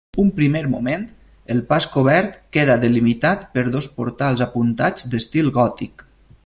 [0.21, 1.03] Un primer moment,
[1.55, 6.07] el pas cobert queda delimitat per dos portals apuntats d'estil gòtic.